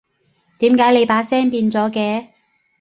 [0.57, 2.29] 點解你把聲變咗嘅？